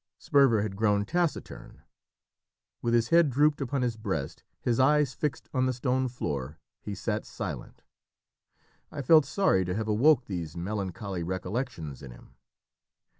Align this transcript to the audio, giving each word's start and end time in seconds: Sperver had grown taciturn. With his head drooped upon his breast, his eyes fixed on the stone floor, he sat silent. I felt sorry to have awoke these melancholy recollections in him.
Sperver 0.17 0.63
had 0.63 0.75
grown 0.75 1.05
taciturn. 1.05 1.83
With 2.81 2.95
his 2.95 3.09
head 3.09 3.29
drooped 3.29 3.61
upon 3.61 3.83
his 3.83 3.97
breast, 3.97 4.41
his 4.59 4.79
eyes 4.79 5.13
fixed 5.13 5.47
on 5.53 5.67
the 5.67 5.73
stone 5.73 6.07
floor, 6.07 6.57
he 6.81 6.95
sat 6.95 7.23
silent. 7.23 7.83
I 8.91 9.03
felt 9.03 9.25
sorry 9.25 9.63
to 9.63 9.75
have 9.75 9.87
awoke 9.87 10.25
these 10.25 10.57
melancholy 10.57 11.21
recollections 11.21 12.01
in 12.01 12.09
him. 12.09 12.33